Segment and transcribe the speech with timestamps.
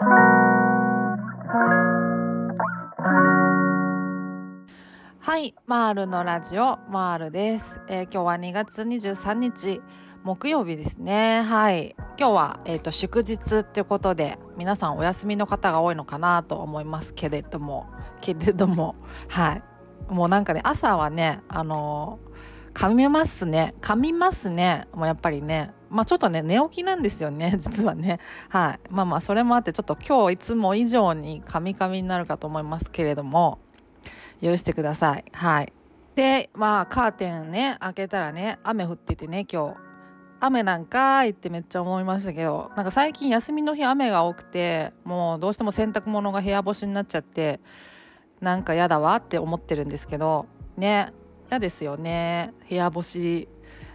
[0.00, 0.04] は
[5.38, 9.80] いマールのラジオマールです、えー、今日は2月23日
[10.22, 11.42] 木曜日ですね。
[11.42, 11.96] はい。
[12.18, 17.86] 今日は、えーと、祝日っていうことで皆さんお休みの方が多いのかなと思いますけれども
[18.20, 18.94] けれども
[19.26, 19.62] はい。
[20.12, 22.27] もうなんかね朝はねあのー、
[22.74, 23.74] 噛みますね。
[23.80, 24.86] 噛みますね。
[24.94, 25.72] もうやっぱりね。
[25.90, 27.54] まあちょっとね寝起きなんですよね。
[27.58, 28.20] 実はね。
[28.48, 28.80] はい。
[28.90, 33.58] まあまあそれもあってちょっと今日いつも以上にカミカミになるかと思いますけれども。
[34.42, 35.24] 許してください。
[35.32, 35.72] はい。
[36.14, 39.76] でまあカーテンね開けたらね雨降っててね今日。
[40.40, 42.70] 雨なんかいってめっちゃ思いましたけど。
[42.76, 47.60] なんか最近休みの日雨が多くてもうどうしても洗濯物が部屋干しになっちゃって
[48.40, 50.46] なんか嫌だわって思ってるんですけど。
[50.76, 51.12] ね。
[51.50, 52.52] 嫌ですよね。
[52.68, 53.48] 部屋干し。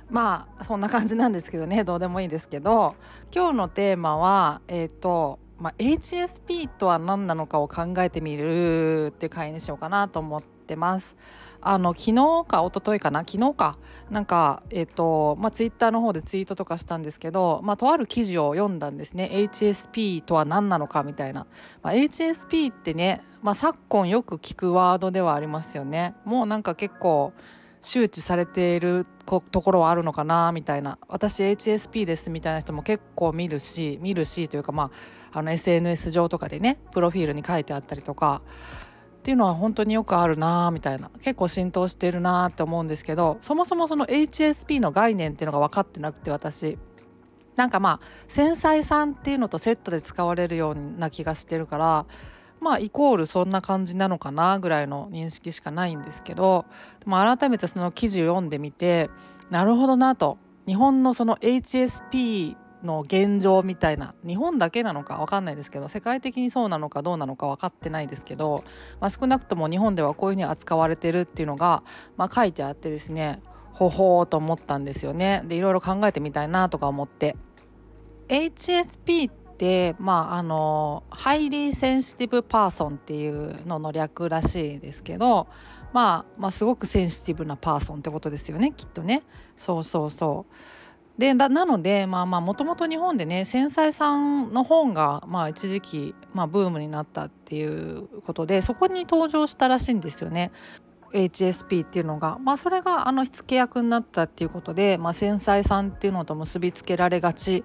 [0.09, 1.84] まあそんな感じなんですけどね。
[1.84, 2.95] どうでもいいですけど。
[3.34, 11.15] 今日のテーマはえっ、ー、とまあ、HSP とは何なのかを考えてみるって会にしようかなと思ってます。
[11.66, 13.20] あの昨日か一昨日かな？
[13.22, 13.78] 昨日か。
[14.10, 19.30] なんかえっ、ー、とまあツイッターの方でツイートとかしたんですけどまあとある記事を読んだんですね。
[19.34, 21.48] HSP とは何なのかみたいな、
[21.82, 26.16] まあ、HSP ってね、まあ、昨今よく聞くワードではありますよね。
[26.26, 27.34] もうなんか結構
[27.82, 30.98] 周知されているところはあるのかなみたいな。
[31.08, 34.91] 私 HSP ですみたいな人も結構見るし見るしというかま
[35.32, 38.41] ああの SNS 上とかでねプロフィールに書いてあったりとか。
[39.24, 41.10] っていうのは本当によくあるなみたいな。
[41.21, 46.77] 結構浸透してるなって思うんですけどそもそもその HSP の概念っていうのが分かってなくて私。
[47.55, 52.05] なんかまあ繊細さんっていうのとセットで使われるような気がしてるから
[52.60, 56.66] まあイコールそんな感じなのかなぐらいの認識しかないんですけど
[56.99, 59.12] でも改めてその記事を読んでみて
[59.51, 60.40] なるほどなと。
[60.66, 68.63] 日本のその HSP の現状みたいな日本だけなのか分かんないですけど世界的にそうなのかどうなのか分かってないですけど、
[69.00, 71.84] まあ、少なくとも日本ではこういうふうに扱われてるっていうのが、
[72.17, 73.41] まあ、書いてあってですね
[73.72, 75.41] ほほーと思ったんですよね。
[75.45, 77.35] でいろいろ考えてみたいなとか思って。
[78.29, 85.47] HSP ってまああの Highly Sensitive Person っていうのの略らしいですけど、
[85.91, 89.23] まあ、まあすごくセンシティブなパーソンってことですよねきっとね。
[89.57, 90.53] そうそうそう。
[91.18, 100.52] でなのでまあまあもともと日本でね繊細さんの本がまあ一時期、まあ、ブームになったっていうことでそこに登場したらしいんですよね。
[101.13, 107.63] HSP っていうのが、まあ、それがあの火付け役になったっていうことで、まあ、繊細さんっていうのと結びつけられがち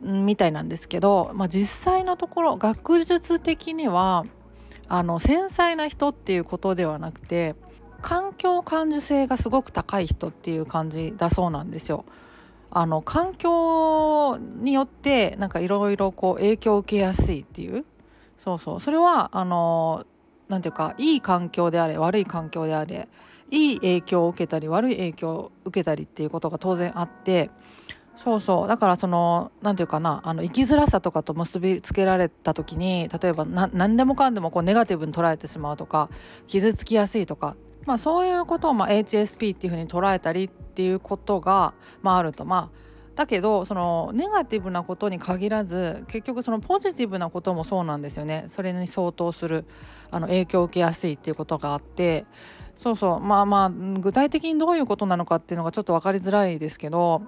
[0.00, 4.24] みたいなんですけど、まあ、実際のところ学術的には
[4.88, 7.54] あの繊細な人っていうことではなくて
[8.02, 12.04] 環境感受性がすごく高い人っていう感じだそうなんですよ。
[12.70, 17.84] あの環境によってなんかいろいろこう影響を受けやすいっていう。
[18.38, 18.80] そうそう。
[18.80, 20.04] それはあの
[20.48, 23.08] なんていうかいい環境であれ悪い環境であれ
[23.50, 27.50] いい影響を受けたり悪い影響を受けたりっていうことが当然あって
[28.16, 28.68] そうそう。
[28.68, 36.08] だからその何て言うかなあの生きづらさとかと結びつけられた時に例えば何でもかんでもこうネガティブに捉えてしまうとか
[36.46, 42.44] 傷つきやすいとかまあ、そういうことをまあ HSP っていうふうに捉えたりっていうことが、まあ、あると。
[42.44, 42.80] まあ
[43.16, 48.44] だけどそのネガティブなことに限らず結局そのポジティブなこともそうなんですよね。
[48.48, 49.66] それに相当する
[50.10, 52.24] あの影響を受けやすいっていうことがあって。
[52.76, 53.20] そうそう。
[53.20, 57.22] まあまあ具体的にどういうことなのかっていうのがちょっと分かりづらいですけど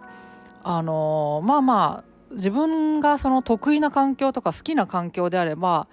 [0.63, 5.89] あのまあまあ自分がその得意な環境とか好きな環境であれば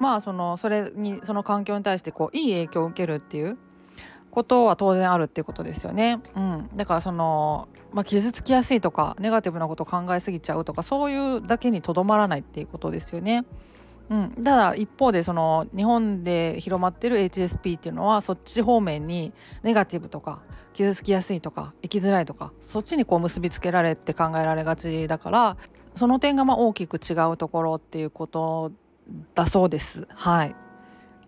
[0.00, 3.58] まあそのそれにその環境に対してこういい影響を受けるっていう
[4.32, 6.20] ことは当然あるっていうことですよね。
[6.34, 13.44] うん、だからその、まあ、傷つきやすいとかネガティブなことを考えすぎちゃうとかそういうだけにとどまらないっていうことですよね。
[14.10, 19.32] うん、ただ一方でその日本で広まってる HSP っていうのはそっち方面に
[19.62, 20.40] ネガティブとか
[20.72, 25.56] 傷つきやすいとか生きづらいとかそっちにこう結びつけられて考えられがちだから
[25.94, 28.72] その点がまあ大きく違うところっていうこと
[29.34, 30.06] だそうです。
[30.08, 30.54] はい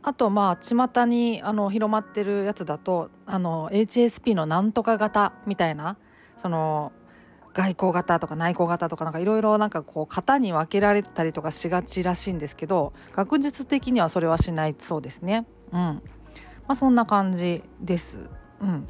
[0.06, 5.96] あとまあ巷にあの広まってるやつだとあの HSP のなんとか型みたいな
[6.36, 6.92] その
[7.54, 15.46] 外交型とか内向型とかなんかいろいろなんかこう型に分けられたりとかしがちらしいんですけど学術的にはそれはしないそうですね。
[15.72, 16.02] うんま
[16.68, 18.30] あ、そんな感じです。
[18.60, 18.86] うん、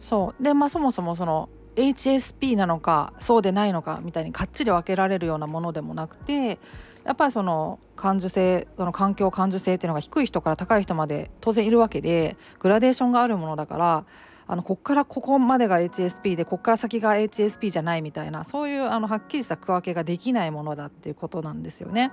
[0.00, 6.58] そうでまあそもそもその HSP なのかそうでないのかみたいにかっちり分けられるようなものでもなくて
[7.04, 14.04] やっぱりその感受性その環境感受性っていうのが低い人から高い人まで当然いるわけでグラデーションがあるものだから
[14.46, 22.12] あのこっからここまでが HSP でこっから先が HSP じゃないみたいなそういうあのはっきりした区分けができないものだっていうことなんですよね。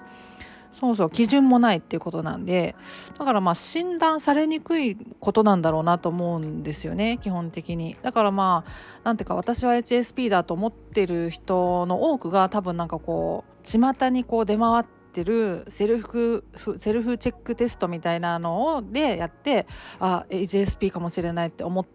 [0.74, 2.76] そうそう基準もないっていうことなんで
[3.18, 7.98] だからまあ診断されにくいことなんだろうなと思うんですよね基本的に。
[8.02, 16.46] だからまあなんていうか私は HSP だと思ってる人の多くが多分なんかこう巷にこう出回ってるセルフ
[16.80, 19.68] セルフチェックテストみたいなのをでやって
[20.00, 21.86] あ HSP かもしれないって思っ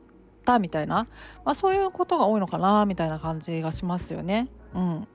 [0.45, 1.07] たみたいな、
[1.45, 4.49] まあ、そういうことが多いのかなみたいな感じがしますよね。
[4.75, 5.09] うん、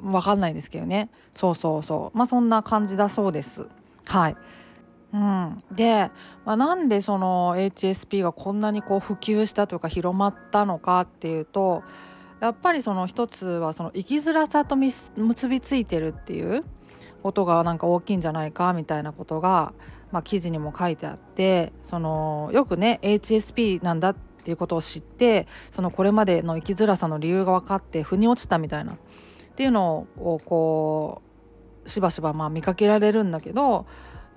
[0.00, 1.10] 分かんないですけどね。
[1.32, 2.18] そうそうそう。
[2.18, 3.66] まあそんな感じだそうです。
[4.04, 4.36] はい。
[5.12, 6.10] うん、で、
[6.44, 11.82] まあ、なんでその HSP がこんなにこう普及したというか広まったのかっていうと
[12.40, 16.62] やっぱりその一つはその生きづらさと結びついてるっていう
[17.22, 19.72] ことがなんか大きいんじゃないかみたいなことが、
[20.12, 28.98] まあ、記事にも書いてあってそのよくね HSP なんだっていうことを知ってそのこれまでの生きづらさの理由が分かって腑に落ちたみたいな
[29.58, 31.20] っていうのをこ
[31.84, 33.86] うしばしばまあ見かけられるんだけど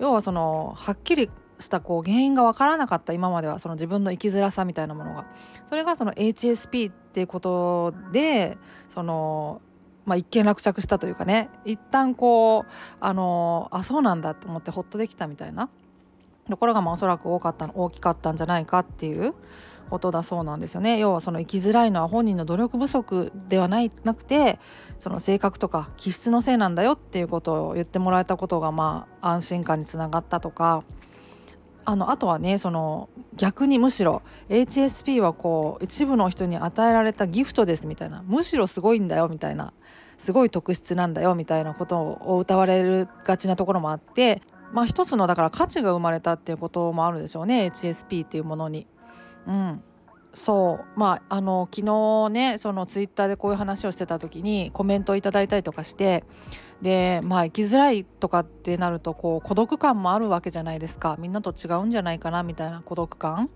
[0.00, 1.30] 要はそのはっきり
[1.60, 5.26] したこう原因が分からなかった今まではその自分の生きづらさみたいなものが。
[5.68, 8.58] それがその HSP っていうことで
[8.92, 9.62] その
[10.04, 15.68] まあ、一見落着したというかね一旦こうあのあそうなんだと思ってほっとできたみたいな。
[16.48, 19.34] ところがまあおそらく多かった大きかったんじゃないかっていう
[19.90, 20.98] ことだそうなんですよね。
[20.98, 24.58] 要はその生きづらいのは本人の努力不足ではないなくて
[24.98, 30.84] その性格とか気質のせいなんだよっていうことを言ってもらえたことがまあ安心感につながったとか。
[31.84, 39.72] あのあとはねその逆にむしろ HSP はこう一部の人に与えられたギフトですみたいなむしろすごいんだよみたいな
[40.16, 44.42] すごい特質なんだよみたいなことを歌われるがちなところもあって
[44.72, 48.86] まあ一つのだから価値が生まれたっていうこともあるでしょうね HSP っていうものに。
[49.46, 49.82] うん、
[50.34, 50.98] そう。
[50.98, 56.24] まああの昨日ねそのツイッターでこういう話をしてた時にコメントをいただいたりとかして
[56.80, 61.16] でまあ生きづらいとかってなるとこう孤独感もあるわけじゃないですか。
[61.18, 63.50] みんなと違うんじゃないかなみたいな孤独感。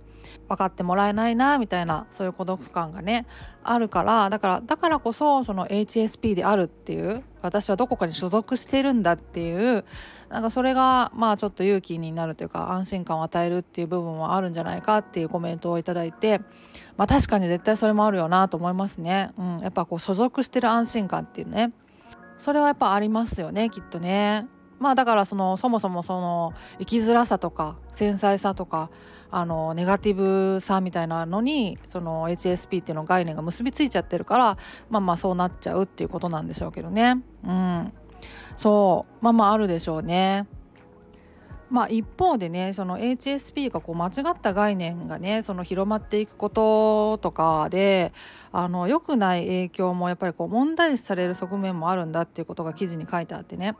[0.48, 3.26] 分かってもらえないなみたいなそういう孤独感がね
[3.62, 9.84] あるからだからだからこそその HSP であるっていう私はどこかに所属してるんだっていう
[10.28, 16.40] なんかそれがまあちょっと勇気になるというか安心感を与えるっていう部分もあるんじゃないかっていうコメントを頂いて
[16.96, 19.30] まあ確かに絶対それもあるよなと思いますね。
[19.38, 21.72] うん、やっぱこう所属してる安心感っていうね
[22.38, 24.46] それはやっぱありますよねきっとね。
[24.78, 28.90] まあだからそのそもそもその生きづらさとか繊細さとか
[29.30, 34.58] あのネガティブさみたいなのにその HSP っていうの概念が結びついちゃってるから
[34.90, 37.22] まあまあそうなっちゃうっていうことなんでしょうけどね。
[37.44, 37.92] うん
[38.56, 40.46] そうまあまああるでしょうね。
[41.68, 48.12] まあ、一方でねその HSP がこう間違った概念がねその広まっていくこととかで
[48.52, 53.74] あの良くない影響もやっぱりこう問題視される側面もあるんだっていうことが記事に書いてあってね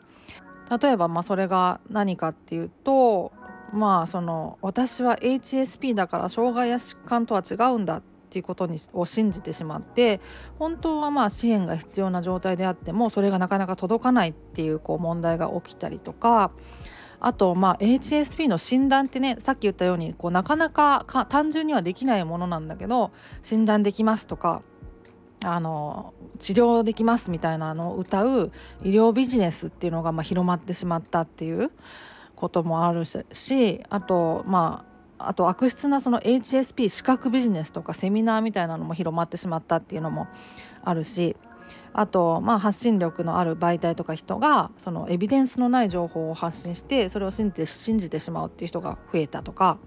[0.82, 3.32] 例えばまあそれが何かっていうと
[3.72, 10.20] まあその私は HSP だから障害や疾患とは違うんだっっていうことにを信じてしまって
[10.58, 16.50] 本当はまあ支援が必要な状態であってもそれがなかなか届かないっていうこう問題が起きたりとか
[17.20, 23.12] あとまあ HSP の診断ってねさっき言ったようにこうなかなか単純にはできないものなんだけど
[23.42, 24.62] 診断できますとか
[25.44, 28.52] あの治療できますみたいなのを歌う
[28.82, 31.70] 医療ビジネスっていうのがまあ広まってしまったっていう
[32.34, 40.28] こともあるしあとまああと悪質なその HSP 資格ビジネスとかセミナーみたいなのも広まってしまったっていうのも
[40.82, 41.36] あるし
[41.92, 49.78] あとまあ発信力のある媒体とか人がそのエビデンスのない情報を発信してそれを信じて信じてしまうっていう人が増えたとか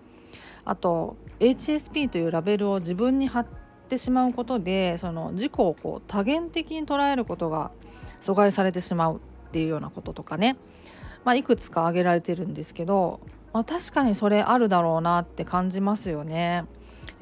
[0.66, 3.48] あと HSP というラベルを自分に貼っ
[3.88, 7.72] てしまうことでその自己をこう多元的に捉えることが
[8.22, 10.58] 阻害されてしまうっていうようなこととかね
[11.26, 13.20] まあ、いくつか挙げられてるんですけど、
[13.54, 16.66] まあ、確かにそれあるだろうなって感じますよね。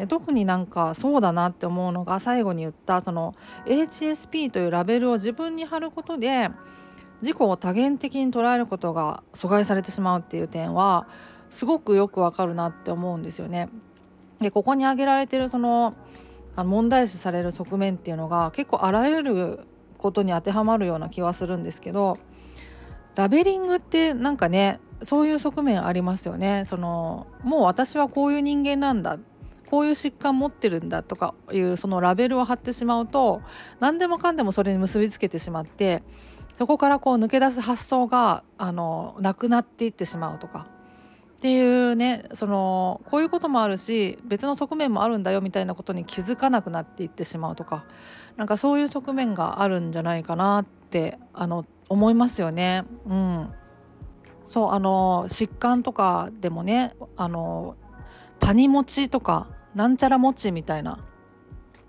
[0.10, 3.34] 特になんかそうだなって思うのが最後に言ったその
[3.66, 6.50] HSP というラベルを自分に貼ることで
[7.22, 11.08] 自己を多元的に捉えることが阻害されてしまうっていう点は
[11.50, 13.70] すごくよくわかるなって思うんですよね。
[14.40, 15.96] でここに挙げられてるその
[16.56, 19.60] 問題視される側面っていうのが結構あらゆる
[19.98, 22.20] ことに当てはまるような気はするんですけど
[23.16, 26.64] ラベリングってなんかねそういう側面ありますよね。
[26.66, 29.18] そのもう私はこういう人間なんだ。
[29.70, 33.42] こういう疾患持ってるんだとかいうそのラベルを貼ってしまうと
[33.82, 36.04] 何でもかんでもそれに結びつけてしまって
[36.58, 40.68] そこからこう抜け出す発想があのなくなっていってしまうとか。
[41.36, 41.62] ってい
[41.92, 47.84] うねそのこういうこともあるし別の側面もあるんだよみたいなことに気づかなくなっていってしまうとか。
[48.38, 52.86] なんかそういう側面があるんじゃないかなってあの思いますよね。
[53.06, 53.54] うん。
[54.48, 57.76] そうあの疾患とかでもねあの
[58.40, 61.00] パニ持ちとかなんちゃら持ちみたいな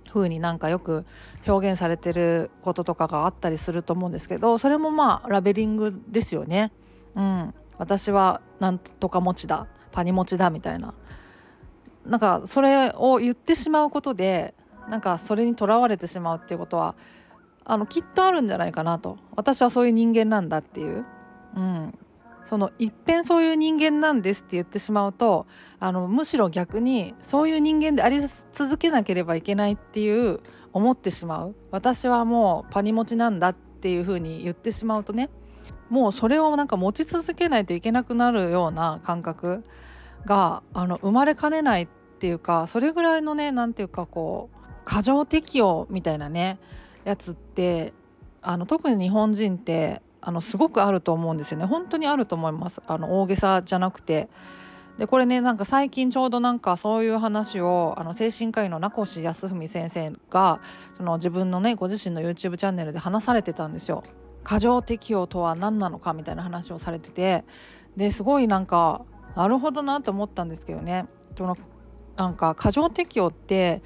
[0.08, 1.06] 風になんかよく
[1.46, 6.72] 表現されてることとかがあったりすると思うんですけどそれもまあラベリングですよね。
[7.14, 10.94] うん、私はなんとか持ちだパニ持ちだみたいな。
[12.04, 14.54] なんかそれを言ってしまうことで
[14.88, 16.96] なんかそれにとらわれてしまうっていうことは
[17.64, 19.18] あのきっとあるんじゃないかなと。
[19.36, 21.04] 私はそういう人間なんだっていう、
[21.54, 21.98] うん、
[22.48, 25.46] そのいっぺんそういう人間なんですって言ってしまうと
[25.80, 28.20] あのむしろ逆にそういう人間であり
[28.54, 30.40] 続けなければいけないっていう
[30.72, 31.54] 思ってしまう。
[31.70, 35.28] 私はもうパニ持ちなんだっていうふうに言ってしまうとね
[35.90, 39.62] もうそれをなんか持ち続けないといけなくなるような感覚
[40.24, 41.88] があの生まれかねないっ
[42.18, 46.58] ていうかそれぐらいのね何ていうかこう過剰適応みたいなね
[47.04, 47.92] やつって
[48.40, 54.28] あの特に日本人ってあのすごくあると思うんですよね本当にあると思いますあの大げさじゃなくて
[54.98, 60.60] でこれねなんか最近ちょうどなんかそういう話をあの精神科医の名越康文先生が
[60.96, 64.02] その自分のねご自身の YouTube チャンネルで話されてたんですよ。
[64.42, 67.44] 過剰適応とは何なのかみたいな話をされてて
[67.96, 69.02] ですごいなんか
[69.36, 71.06] なるほどなと思ったんですけどね。
[71.36, 71.56] その
[72.16, 73.82] なんか過剰適応って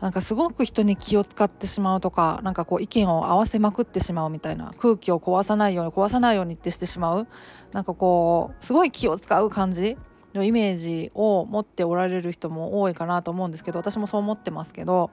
[0.00, 7.26] なんかすごく人に気を使ってしまうとかなんかこう意見を合わせまくってしまうみたいな空気を壊さないように壊さないようにってしてしまう。
[7.72, 9.96] なんかこうすごい気を使う感じ
[10.34, 15.10] のイメージを持っておられる人も多いかなと思うんですけど私もそう思ってますけど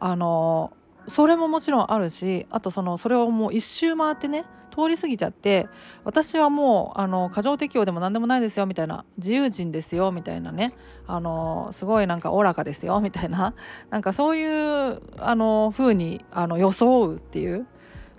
[0.00, 0.72] あの
[1.08, 5.68] それももちろんあるしあとそのそれをもう一周回ってね通り過ぎちゃって
[6.04, 10.72] 私はもうあの過剰適応でも何でもないですよみたいな自由人ですよみたいなね。
[11.06, 13.54] あのすごいなんかおおらかですよみたいな。
[13.90, 17.66] なんかそういうあの風にあの装うっていう。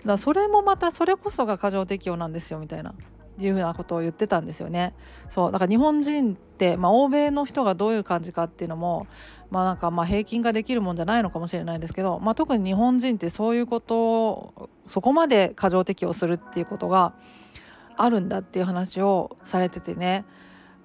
[0.06, 2.94] だそれもまたそれこそが過剰適応なんですよみたいな。
[3.38, 4.94] いうふうなことを言ってたんですよね。
[5.28, 9.06] そうだから日本人って、まあ、欧米の人がどういう感じかっていうのも、
[9.50, 17.14] まあ、なんかまあ平均化できるもんじゃないのかもしれないですけど、まあ、特に日本人ってそういうことをそこまで過剰適応するっていうことが
[17.96, 20.24] あるんだっていう話をされててね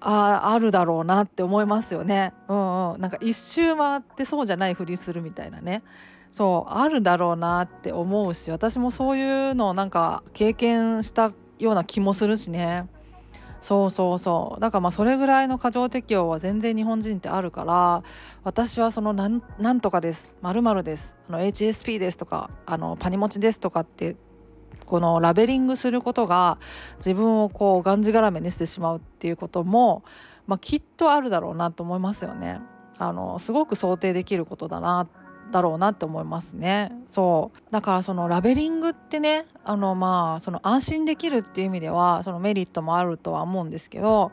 [0.01, 2.33] あああるだろうなって思いますよね。
[2.47, 5.83] うんうん、なんか一周回ってそうじゃないふりするみたいなね。
[6.31, 12.87] そうあるだろうなって思うし私もそういうのをなんか経験したような気もするしね。
[13.61, 14.61] そうそうそう。
[14.61, 18.03] だからまあそれぐらいの過剰適応は全然日本人ってあるから
[18.43, 20.35] 私はそのなんとかです。
[20.41, 21.15] 〇〇です。
[21.27, 24.15] あの HSP ですとかあのパニモチですとかって
[24.85, 26.57] このラベリングすることが
[26.97, 30.03] 自分をこうがんじがらめにしてしまうっていうことも、
[30.47, 32.59] まあ、きっとあるだろうなと思いますよね。
[32.97, 35.07] あのすごく想定できることだな
[35.51, 44.31] だろうなって思いますねそうだからそのラベリングってねあのまあその安心できるっていう意味ではそのメリットもあるとは思うんですけど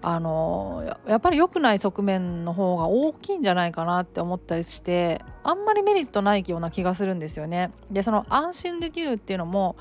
[0.00, 7.72] あのやっぱり良くない側面の方が大きいんじゃないかなって思ったりしてあんまりメリットないような気がするんですよね。
[7.90, 9.76] でその安心できるっていうのも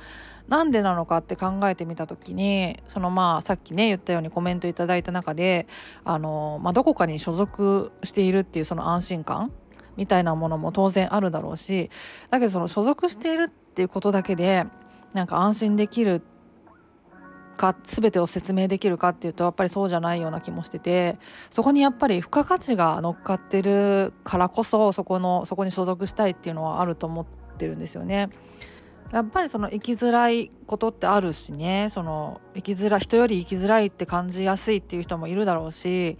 [0.47, 5.67] なんでなのかって考えてみた時にそのまあさっきね言ったようにコメントいただいた中で
[6.03, 9.51] あの、まあ、どこかに所属しているっていうその安心感
[9.97, 11.89] みたいなものも当然あるだろうし
[12.29, 14.65] だけどその所属しているっていうことだけで
[15.13, 16.21] なんか安心できる
[17.57, 21.17] か全てを説明できるかっていうとやっぱりそうじゃないような気もしてて
[21.49, 27.25] そこにやっぱり付加価値が乗っかってるからこそそこのそこに所属したいっていうのはあると思っ
[27.57, 28.29] てるんですよね。
[29.11, 36.17] やっぱりその生きづらいことってあるしねその生きづら人より生きづらいって感じやすいっていう人もいるだろうし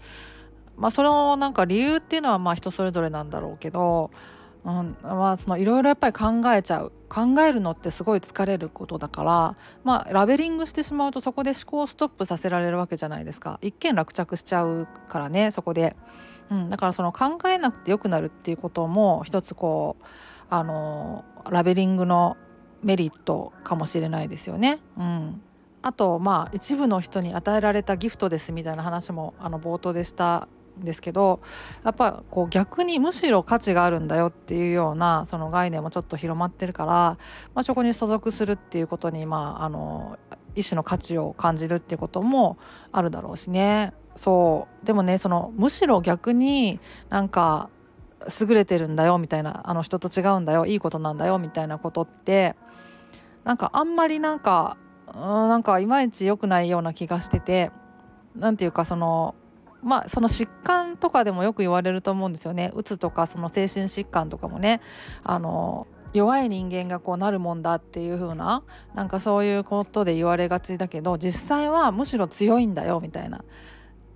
[0.78, 4.10] まあそのなんか理由っていうのはまあ人それぞれなんだろうけど、
[4.64, 13.58] うん、まあそのいろいろやっぱり考えちゃう考えるのってすごい疲れることだからまあラベリングしてしまうとそこで思考をストップさせられるわけじゃないですか。
[13.62, 15.96] 一見落着しちゃうからねそこで、
[16.50, 20.04] うん、だからその考えなくてよくなるっていうことも一つこう
[20.50, 22.36] あのラベリングの
[22.82, 24.78] メリットかもしれないですよね。
[24.96, 25.42] うん。
[25.80, 30.48] あとまあ一部の人に与えられたギフトですみたいな話もあの冒頭でした
[30.80, 31.40] ですけど
[31.84, 37.18] やっぱこう逆にむしろ価値があるんだよっていうようなその概念もちょっと広まってるから、ま
[37.60, 40.18] あ、そこに所属するっていうことに、まあ、あの
[40.54, 42.58] 一種の価値を感じるっていうことも
[42.92, 43.92] あるだろうしね。
[44.16, 44.86] そう。
[44.86, 47.70] でもねそのむしろ逆になんか
[48.40, 52.56] 優れてるんだよみたいなあの人と違うんだよいいことなんだよみたいなことって
[53.44, 54.76] なんかあんまりなんか
[55.14, 57.70] うんなんかいまいち良くないような気がしてて
[58.34, 59.34] 何て言うかその
[59.82, 62.72] まあその疾患とかでもよく言われると思うんですよね。
[62.74, 64.80] うつとかその精神疾患とかもね。
[65.24, 68.62] あの弱い人間がこうなるもんだっていう風な
[68.94, 73.44] なんかそういうことで言われがちだけど実際はむしろ強いんだよみたいな。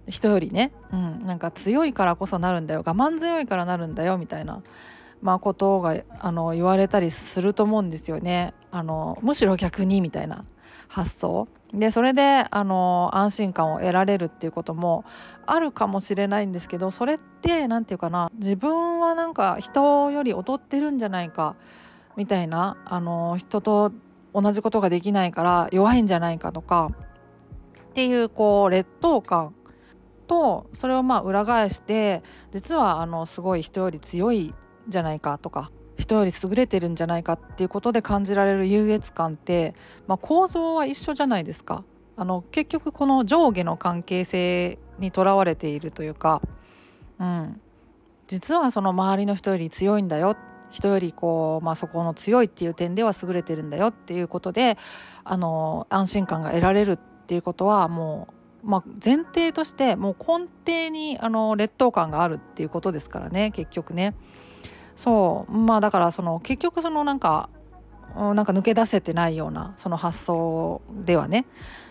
[0.08, 2.82] 人よりね、うん、なんか強いからこそなるんだよ。
[2.84, 4.62] 我慢強いからなるんだよみたいな、
[5.20, 8.52] まあ、ことがあの言われたりすると思うんですよね。
[8.70, 10.44] あのむしろ逆にみたいな。
[10.92, 11.48] 発想。
[11.72, 15.06] でそれであの安心感を得られるっていうことも
[15.46, 21.56] あるかもしれないんですけどそれって何て言うかな自分はなんか人より劣ってるんじゃないか
[22.14, 23.90] みたいなあの人と
[24.34, 26.90] 同じことができないから弱いんじゃないかとか
[27.90, 29.54] っていうこう劣等感
[30.26, 32.22] とそれをまあ裏返して
[32.52, 34.54] 実はあのすごい人より強い
[34.88, 39.74] じゃないかとか人より優れてるんじゃないかっていうことで感じられる優越感って、
[40.06, 41.84] まあ、構造は一緒じゃないですか。
[42.16, 46.42] あの結局この上下の関係性にとらわれているというか、
[47.18, 47.60] うん、
[48.26, 50.36] 実はその周りの人より強いんだよ
[50.70, 54.78] 人よりこう、まあ、そこの強いっていう点では優れてるんだよっていうことで
[55.24, 58.28] あの安心感が得られるっていうことはも
[58.64, 64.14] う、まあ、前提としてもう根底にあの劣等感があるっていうことですからね結局ね。
[64.96, 65.52] そう。
[65.52, 67.48] まあだからその結局そのなんか
[68.14, 71.46] なんか抜け出せてないようなその発想ではね、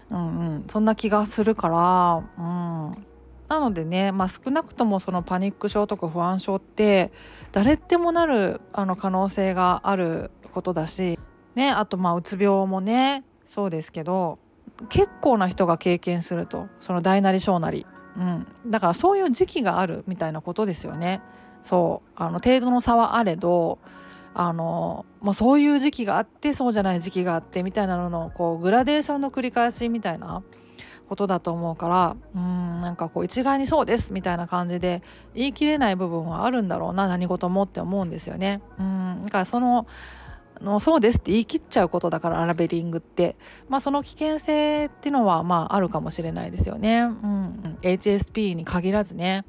[0.10, 3.05] うんうん、そんな気がするから、うん、
[3.48, 7.12] なのでね、まあ、少なくともそのパニック症とか不安症って
[7.51, 11.17] 誰でもなるあの可能性があることだし、
[11.55, 14.38] ね、あとまあうつ病もねそうですけど
[14.89, 16.67] 結構な人が経験すると。
[16.79, 17.86] その大なり小なり、
[18.18, 21.22] うん、だからそういう時期があるみたいなことですよね。
[21.63, 23.80] そうあの程度の差はあれど
[24.34, 30.41] あのもうそういう時期があってそうじゃない時期があってみたいなののこうグラデーションの繰り返しみたいな
[31.10, 35.03] ことだと思うからうんなんかこう一概にそうですみたいな感じで
[35.36, 38.62] 言い切れない部分はあるんだろうな何事もって思うんですよね。
[38.80, 39.86] うんだからその
[40.62, 43.36] のそうですって言い切っちゃうことだからラベリングって、
[43.70, 47.01] まあ、その危険性っていうのはまああるかもしれないですよね。
[47.01, 49.46] うん、HSP に限らずね。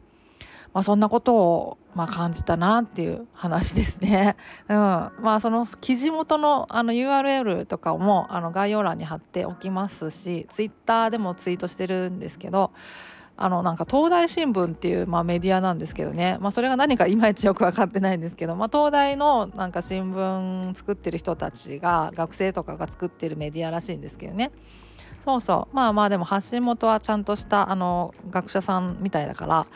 [0.73, 4.37] まあ、そんなことをまあ感じたなっていう話ですね。
[4.69, 12.71] うん、まあその記事元のあの URL とかもあの概要欄に貼っておきますし Twitter でもツイートしてるんですけど
[13.43, 24.53] あのなんか東大新聞っていう、まあ、メディアなんですけどね、まあ、それが何かいまいちよく分かってないんですけど、まあ、東大のなんか新聞作ってる人たちが学生とかが作ってるメディアらしいんですけどね。
[25.25, 25.75] そうそう。
[25.75, 29.67] まあまあでも発信元はちゃんとしたあの学者さんみたいだから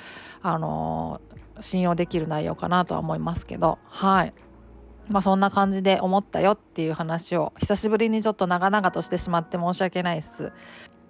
[0.42, 1.20] あの
[1.58, 3.78] 信用できる内容かなとは思いますけど。
[3.88, 4.34] はい。
[5.08, 10.52] まあそんな感じで思ったよっていう話を久しぶりにちょっと長々としてしまって申し訳ないです。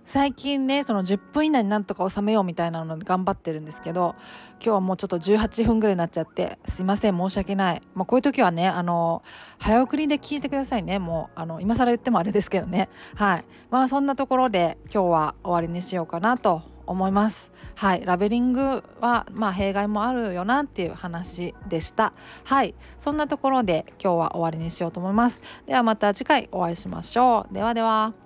[0.06, 4.14] 最近ねその10分以内になんとか収めようみたいなので頑張ってるんですけど
[4.54, 9.22] 今日はもうちょっと18分ぐらいになっちゃってすいません申し訳ない、まあ、こういう時はねあの
[9.58, 10.98] 早送りで聞いてくださいね。
[10.98, 12.88] もうあの今更言ってもあれですけどね。
[13.14, 13.44] はい。
[13.70, 17.52] まあそんなところで今日は終わりにしようかなと思います。
[17.74, 18.04] はい。
[18.04, 22.12] ラベリングはまあ弊害もあるよなっていう話でした。
[22.44, 22.74] はい。
[22.98, 25.40] そんなところで今日は終わりにしようと思います。
[25.66, 27.54] ではまた次回お会いしましょう。
[27.54, 28.25] ではでは。